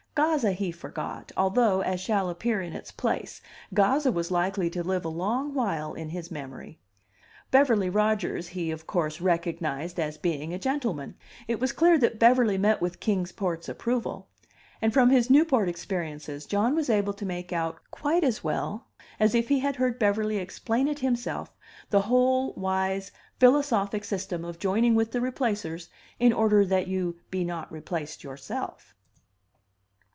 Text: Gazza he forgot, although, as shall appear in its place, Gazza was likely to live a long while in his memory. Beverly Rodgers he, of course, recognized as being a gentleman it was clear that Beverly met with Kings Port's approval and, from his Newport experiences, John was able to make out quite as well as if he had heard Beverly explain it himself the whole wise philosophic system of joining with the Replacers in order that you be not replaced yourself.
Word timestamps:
Gazza 0.13 0.51
he 0.51 0.73
forgot, 0.73 1.31
although, 1.37 1.79
as 1.79 2.01
shall 2.01 2.29
appear 2.29 2.61
in 2.61 2.73
its 2.73 2.91
place, 2.91 3.41
Gazza 3.73 4.11
was 4.11 4.29
likely 4.29 4.69
to 4.71 4.83
live 4.83 5.05
a 5.05 5.09
long 5.09 5.53
while 5.53 5.93
in 5.93 6.09
his 6.09 6.29
memory. 6.29 6.79
Beverly 7.49 7.89
Rodgers 7.89 8.49
he, 8.49 8.71
of 8.71 8.85
course, 8.85 9.21
recognized 9.21 10.01
as 10.01 10.17
being 10.17 10.53
a 10.53 10.59
gentleman 10.59 11.15
it 11.47 11.61
was 11.61 11.71
clear 11.71 11.97
that 11.97 12.19
Beverly 12.19 12.57
met 12.57 12.81
with 12.81 12.99
Kings 12.99 13.31
Port's 13.31 13.69
approval 13.69 14.27
and, 14.81 14.93
from 14.93 15.11
his 15.11 15.29
Newport 15.29 15.69
experiences, 15.69 16.45
John 16.45 16.75
was 16.75 16.89
able 16.89 17.13
to 17.13 17.25
make 17.25 17.53
out 17.53 17.79
quite 17.89 18.25
as 18.25 18.43
well 18.43 18.89
as 19.17 19.33
if 19.33 19.47
he 19.47 19.59
had 19.59 19.77
heard 19.77 19.97
Beverly 19.97 20.37
explain 20.37 20.89
it 20.89 20.99
himself 20.99 21.55
the 21.89 22.01
whole 22.01 22.53
wise 22.55 23.13
philosophic 23.39 24.03
system 24.03 24.43
of 24.43 24.59
joining 24.59 24.93
with 24.93 25.13
the 25.13 25.21
Replacers 25.21 25.87
in 26.19 26.33
order 26.33 26.65
that 26.65 26.89
you 26.89 27.17
be 27.31 27.45
not 27.45 27.71
replaced 27.71 28.25
yourself. 28.25 28.93